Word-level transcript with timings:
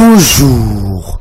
Bonjour. 0.00 1.20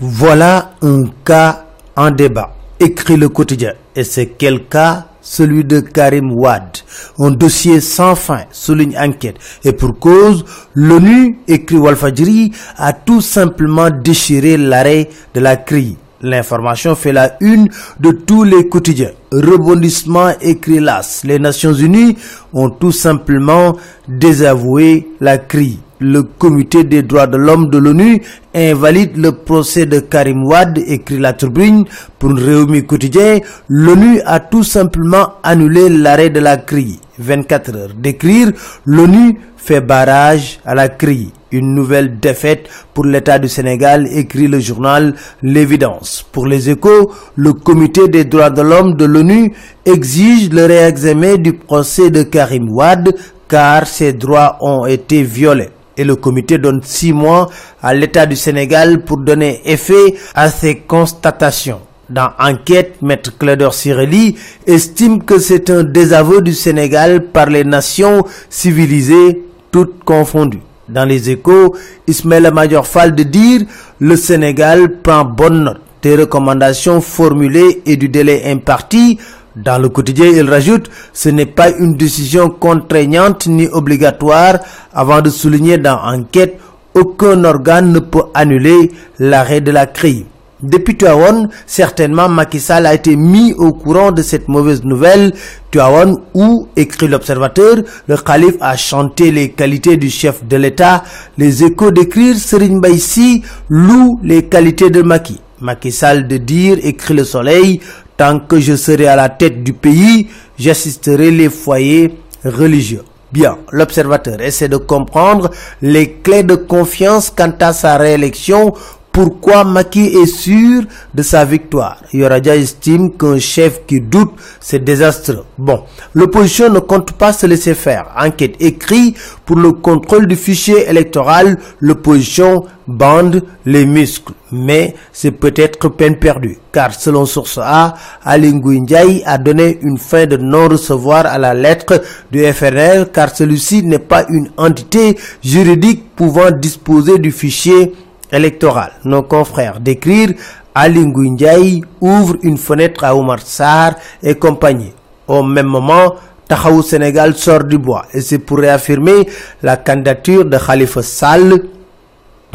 Voilà 0.00 0.72
un 0.82 1.04
cas 1.24 1.66
en 1.94 2.10
débat, 2.10 2.52
écrit 2.80 3.16
le 3.16 3.28
quotidien. 3.28 3.74
Et 3.94 4.02
c'est 4.02 4.34
quel 4.36 4.66
cas? 4.66 5.06
Celui 5.20 5.64
de 5.64 5.78
Karim 5.78 6.32
Wad. 6.32 6.78
Un 7.20 7.30
dossier 7.30 7.80
sans 7.80 8.16
fin, 8.16 8.40
souligne 8.50 8.98
enquête. 8.98 9.36
Et 9.62 9.72
pour 9.72 10.00
cause, 10.00 10.44
l'ONU, 10.74 11.38
écrit 11.46 11.76
Walfadjiri, 11.76 12.50
a 12.76 12.92
tout 12.92 13.20
simplement 13.20 13.88
déchiré 13.88 14.56
l'arrêt 14.56 15.10
de 15.32 15.38
la 15.38 15.56
CRI. 15.56 15.96
L'information 16.20 16.96
fait 16.96 17.12
la 17.12 17.36
une 17.40 17.68
de 18.00 18.10
tous 18.10 18.42
les 18.42 18.68
quotidiens. 18.68 19.12
Rebondissement 19.30 20.30
écrit 20.40 20.80
l'AS. 20.80 21.22
Les 21.22 21.38
Nations 21.38 21.72
Unies 21.72 22.16
ont 22.52 22.70
tout 22.70 22.90
simplement 22.92 23.76
désavoué 24.08 25.06
la 25.20 25.38
CRI 25.38 25.78
le 26.00 26.22
comité 26.22 26.84
des 26.84 27.02
droits 27.02 27.26
de 27.26 27.36
l'homme 27.36 27.70
de 27.70 27.78
l'ONU 27.78 28.22
invalide 28.54 29.16
le 29.16 29.32
procès 29.32 29.86
de 29.86 30.00
Karim 30.00 30.44
Wad, 30.44 30.78
écrit 30.86 31.18
la 31.18 31.32
tribune 31.32 31.84
pour 32.18 32.30
une 32.30 32.38
réunion 32.38 32.82
quotidien. 32.82 33.38
L'ONU 33.68 34.20
a 34.24 34.40
tout 34.40 34.62
simplement 34.64 35.34
annulé 35.42 35.88
l'arrêt 35.88 36.30
de 36.30 36.40
la 36.40 36.56
CRI. 36.56 37.00
24 37.18 37.76
heures 37.76 37.94
d'écrire, 37.96 38.52
l'ONU 38.84 39.40
fait 39.56 39.80
barrage 39.80 40.60
à 40.64 40.74
la 40.74 40.88
CRI. 40.88 41.32
Une 41.50 41.74
nouvelle 41.74 42.20
défaite 42.20 42.68
pour 42.92 43.06
l'État 43.06 43.38
du 43.38 43.48
Sénégal, 43.48 44.06
écrit 44.12 44.46
le 44.48 44.60
journal 44.60 45.14
L'évidence. 45.42 46.24
Pour 46.30 46.46
les 46.46 46.68
échos, 46.70 47.10
le 47.36 47.54
comité 47.54 48.06
des 48.08 48.24
droits 48.24 48.50
de 48.50 48.62
l'homme 48.62 48.94
de 48.94 49.04
l'ONU 49.06 49.52
exige 49.84 50.50
le 50.50 50.66
réexamen 50.66 51.36
du 51.36 51.54
procès 51.54 52.10
de 52.10 52.22
Karim 52.22 52.68
Wad 52.70 53.14
car 53.48 53.86
ses 53.86 54.12
droits 54.12 54.58
ont 54.60 54.84
été 54.84 55.22
violés 55.22 55.70
et 55.98 56.04
le 56.04 56.16
comité 56.16 56.56
donne 56.56 56.80
six 56.82 57.12
mois 57.12 57.50
à 57.82 57.92
l'État 57.92 58.24
du 58.24 58.36
Sénégal 58.36 59.00
pour 59.04 59.18
donner 59.18 59.60
effet 59.66 60.14
à 60.34 60.48
ces 60.48 60.76
constatations. 60.78 61.80
Dans 62.08 62.30
Enquête, 62.38 63.02
Maître 63.02 63.36
Clédor 63.36 63.74
Sireli 63.74 64.36
estime 64.66 65.22
que 65.24 65.38
c'est 65.38 65.68
un 65.68 65.82
désaveu 65.82 66.40
du 66.40 66.54
Sénégal 66.54 67.24
par 67.26 67.50
les 67.50 67.64
nations 67.64 68.24
civilisées 68.48 69.42
toutes 69.70 70.02
confondues. 70.04 70.62
Dans 70.88 71.04
les 71.04 71.28
échos, 71.28 71.76
Ismaël 72.06 72.50
Major 72.54 72.86
Fall 72.86 73.14
de 73.14 73.24
dire 73.24 73.60
le 73.98 74.16
Sénégal 74.16 75.00
prend 75.02 75.24
bonne 75.26 75.64
note 75.64 75.80
des 76.00 76.14
recommandations 76.16 77.00
formulées 77.00 77.82
et 77.84 77.96
du 77.96 78.08
délai 78.08 78.42
imparti 78.50 79.18
dans 79.64 79.78
le 79.78 79.88
quotidien, 79.88 80.26
il 80.26 80.48
rajoute, 80.48 80.88
ce 81.12 81.28
n'est 81.28 81.46
pas 81.46 81.70
une 81.70 81.96
décision 81.96 82.48
contraignante 82.50 83.46
ni 83.46 83.66
obligatoire 83.68 84.58
avant 84.92 85.20
de 85.20 85.30
souligner 85.30 85.78
dans 85.78 85.98
enquête, 85.98 86.58
aucun 86.94 87.44
organe 87.44 87.92
ne 87.92 87.98
peut 87.98 88.24
annuler 88.34 88.90
l'arrêt 89.18 89.60
de 89.60 89.70
la 89.70 89.86
crise. 89.86 90.24
Depuis 90.60 90.96
Tuaon, 90.96 91.48
certainement 91.66 92.28
Macky 92.28 92.58
Sall 92.58 92.86
a 92.86 92.94
été 92.94 93.14
mis 93.14 93.52
au 93.54 93.72
courant 93.72 94.10
de 94.10 94.22
cette 94.22 94.48
mauvaise 94.48 94.82
nouvelle. 94.82 95.32
Tuaon, 95.70 96.20
où, 96.34 96.66
écrit 96.74 97.06
l'observateur, 97.06 97.76
le 98.08 98.16
calife 98.16 98.56
a 98.60 98.76
chanté 98.76 99.30
les 99.30 99.50
qualités 99.50 99.96
du 99.96 100.10
chef 100.10 100.44
de 100.44 100.56
l'État. 100.56 101.04
Les 101.36 101.62
échos 101.62 101.92
d'écrire 101.92 102.34
Serine 102.34 102.80
Baïsi 102.80 103.44
louent 103.68 104.18
les 104.24 104.46
qualités 104.46 104.90
de 104.90 105.02
Macky. 105.02 105.40
Macky 105.60 105.92
Sall 105.92 106.26
de 106.26 106.38
dire, 106.38 106.78
écrit 106.82 107.14
le 107.14 107.24
soleil, 107.24 107.80
Tant 108.18 108.40
que 108.40 108.58
je 108.58 108.74
serai 108.74 109.06
à 109.06 109.14
la 109.14 109.28
tête 109.28 109.62
du 109.62 109.72
pays, 109.72 110.26
j'assisterai 110.58 111.30
les 111.30 111.48
foyers 111.48 112.18
religieux. 112.44 113.04
Bien, 113.30 113.58
l'observateur 113.70 114.40
essaie 114.40 114.68
de 114.68 114.76
comprendre 114.76 115.50
les 115.82 116.14
clés 116.14 116.42
de 116.42 116.56
confiance 116.56 117.30
quant 117.30 117.54
à 117.60 117.72
sa 117.72 117.96
réélection 117.96 118.74
pourquoi 119.18 119.64
Maki 119.64 120.04
est 120.14 120.26
sûr 120.26 120.84
de 121.12 121.22
sa 121.24 121.44
victoire 121.44 121.96
Yoraja 122.12 122.54
estime 122.54 123.10
qu'un 123.18 123.40
chef 123.40 123.84
qui 123.84 124.00
doute, 124.00 124.30
c'est 124.60 124.78
désastreux. 124.84 125.44
Bon, 125.58 125.82
l'opposition 126.14 126.68
ne 126.70 126.78
compte 126.78 127.10
pas 127.14 127.32
se 127.32 127.44
laisser 127.46 127.74
faire. 127.74 128.12
Enquête 128.16 128.54
écrite 128.60 129.16
pour 129.44 129.56
le 129.56 129.72
contrôle 129.72 130.28
du 130.28 130.36
fichier 130.36 130.88
électoral, 130.88 131.58
l'opposition 131.80 132.64
bande 132.86 133.42
les 133.66 133.86
muscles. 133.86 134.34
Mais 134.52 134.94
c'est 135.12 135.32
peut-être 135.32 135.88
peine 135.88 136.16
perdue, 136.20 136.56
car 136.72 136.94
selon 136.94 137.26
Source 137.26 137.58
A, 137.60 137.94
Alingou 138.24 138.72
Ndiaye 138.72 139.24
a 139.26 139.36
donné 139.36 139.80
une 139.82 139.98
fin 139.98 140.26
de 140.26 140.36
non-recevoir 140.36 141.26
à 141.26 141.38
la 141.38 141.54
lettre 141.54 142.00
du 142.30 142.44
FNL, 142.44 143.08
car 143.12 143.34
celui-ci 143.34 143.82
n'est 143.82 143.98
pas 143.98 144.26
une 144.30 144.50
entité 144.56 145.18
juridique 145.42 146.04
pouvant 146.14 146.52
disposer 146.52 147.18
du 147.18 147.32
fichier 147.32 147.92
électoral. 148.32 148.92
Nos 149.04 149.22
confrères 149.22 149.80
d'écrire 149.80 150.30
Ali 150.74 151.04
Ndiaye 151.06 151.82
ouvre 152.00 152.36
une 152.42 152.56
fenêtre 152.58 153.04
à 153.04 153.16
Omar 153.16 153.40
Sarr 153.40 153.94
et 154.22 154.34
compagnie. 154.36 154.92
Au 155.26 155.42
même 155.42 155.66
moment, 155.66 156.14
Tahaou 156.46 156.82
Sénégal 156.82 157.34
sort 157.34 157.64
du 157.64 157.78
bois 157.78 158.06
et 158.14 158.20
c'est 158.20 158.38
pour 158.38 158.58
réaffirmer 158.58 159.26
la 159.62 159.76
candidature 159.76 160.44
de 160.44 160.56
Khalifa 160.56 161.02
Sall 161.02 161.62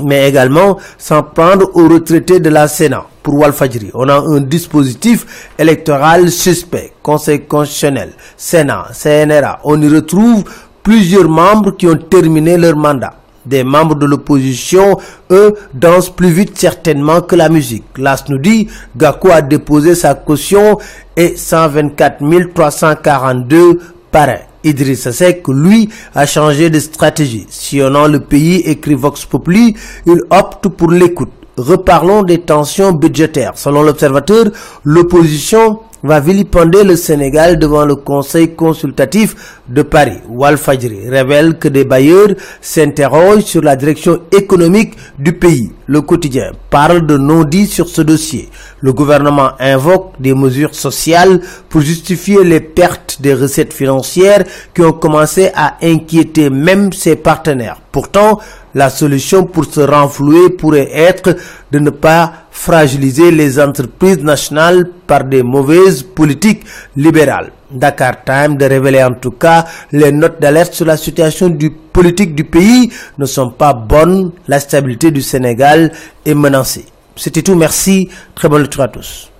mais 0.04 0.28
également 0.30 0.78
s'en 0.98 1.22
prendre 1.24 1.70
aux 1.76 1.88
retraités 1.88 2.40
de 2.40 2.50
la 2.50 2.68
Sénat. 2.68 3.06
Pour 3.22 3.36
Walfadjri, 3.36 3.92
on 3.94 4.10
a 4.10 4.16
un 4.20 4.42
dispositif 4.42 5.50
électoral 5.58 6.30
suspect, 6.32 6.94
Conseil 7.02 7.42
constitutionnel, 7.46 8.14
Sénat, 8.36 8.88
CNRA. 8.92 9.60
On 9.64 9.80
y 9.82 9.88
retrouve 9.88 10.44
plusieurs 10.82 11.30
membres 11.30 11.72
qui 11.78 11.88
ont 11.88 11.96
terminé 11.96 12.58
leur 12.58 12.76
mandat 12.76 13.14
des 13.46 13.64
membres 13.64 13.96
de 13.96 14.06
l'opposition, 14.06 14.98
eux, 15.32 15.56
dansent 15.74 16.10
plus 16.10 16.30
vite 16.30 16.58
certainement 16.58 17.22
que 17.22 17.36
la 17.36 17.50
musique. 17.50 17.84
L'AS 17.98 18.26
nous 18.30 18.38
dit, 18.38 18.68
Gakou 18.96 19.32
a 19.32 19.42
déposé 19.42 19.96
sa 19.96 20.14
caution 20.16 20.78
et 21.16 21.36
124 21.36 22.22
342 22.54 23.80
parrains. 24.12 24.40
Idriss 24.64 25.10
Seck, 25.12 25.48
lui, 25.50 25.90
a 26.16 26.26
changé 26.26 26.70
de 26.70 26.80
stratégie. 26.80 27.46
Sillonnant 27.50 28.08
le 28.08 28.22
pays, 28.22 28.62
écrit 28.62 28.96
Vox 28.96 29.26
Populi, 29.26 29.76
il 30.06 30.22
opte 30.30 30.70
pour 30.70 30.92
l'écoute. 30.92 31.32
Reparlons 31.58 32.24
des 32.24 32.40
tensions 32.40 32.94
budgétaires. 32.94 33.52
Selon 33.56 33.84
l'observateur, 33.84 34.46
l'opposition 34.84 35.80
va 36.04 36.20
vilipender 36.20 36.84
le 36.84 36.98
Sénégal 36.98 37.58
devant 37.58 37.86
le 37.86 37.96
Conseil 37.96 38.56
consultatif 38.56 39.60
de 39.70 39.82
Paris? 39.82 40.20
Walfadjri 40.30 41.10
révèle 41.10 41.58
que 41.58 41.70
des 41.70 41.86
bailleurs 41.86 42.30
s'interrogent 42.60 43.46
sur 43.46 43.62
la 43.62 43.78
direction 43.78 44.20
économique 44.32 44.96
du 45.18 45.34
pays. 45.34 45.72
Le 45.88 46.02
quotidien 46.02 46.52
parle 46.70 47.06
de 47.08 47.18
non-dit 47.18 47.68
sur 47.68 47.88
ce 47.88 48.02
dossier. 48.02 48.50
Le 48.82 48.92
gouvernement 48.92 49.52
invoque 49.60 50.14
des 50.20 50.34
mesures 50.34 50.76
sociales 50.76 51.40
pour 51.70 51.82
justifier 51.82 52.44
les 52.44 52.60
pertes 52.60 53.22
des 53.22 53.34
recettes 53.34 53.74
financières 53.74 54.44
qui 54.76 54.82
ont 54.82 54.92
commencé 54.94 55.52
à 55.56 55.78
inquiéter 55.82 56.50
même 56.50 56.92
ses 56.92 57.16
partenaires. 57.16 57.78
Pourtant, 57.92 58.40
la 58.74 58.90
solution 58.90 59.46
pour 59.46 59.66
se 59.66 59.82
renflouer 59.82 60.50
pourrait 60.52 60.90
être 60.94 61.36
de 61.72 61.80
ne 61.80 61.90
pas 61.90 62.34
fragiliser 62.52 63.32
les 63.32 63.60
entreprises 63.60 64.20
nationales 64.20 64.86
par 65.08 65.24
des 65.24 65.44
mauvaises 65.44 66.04
politiques 66.04 66.64
libérales. 66.96 67.52
Dakar 67.72 68.24
Time 68.24 68.56
de 68.58 68.66
révéler 68.66 69.04
en 69.04 69.14
tout 69.16 69.32
cas 69.32 69.66
les 69.92 70.12
notes 70.12 70.40
d'alerte 70.40 70.74
sur 70.74 70.86
la 70.86 70.98
situation 70.98 71.50
du 71.50 71.72
politique 71.72 72.36
du 72.36 72.44
pays 72.44 72.92
ne 73.18 73.26
sont 73.26 73.50
pas 73.50 73.74
bonnes. 73.74 74.32
La 74.48 74.60
stabilité 74.60 75.12
du 75.12 75.22
Sénégal 75.22 75.92
est 76.26 76.36
menacée. 76.36 76.86
C'était 77.16 77.42
tout. 77.42 77.56
Merci. 77.56 78.10
Très 78.36 78.50
bonne 78.50 78.62
lecture 78.64 78.82
à 78.84 78.88
tous. 78.88 79.30